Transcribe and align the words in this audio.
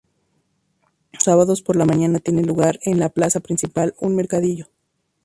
Todos 0.01 1.13
los 1.13 1.23
sábados 1.25 1.61
por 1.61 1.75
la 1.75 1.85
mañana 1.85 2.17
tiene 2.17 2.41
lugar 2.41 2.79
en 2.81 2.97
la 2.99 3.09
Plaza 3.09 3.39
principal 3.39 3.93
un 3.99 4.15
mercadillo. 4.15 4.65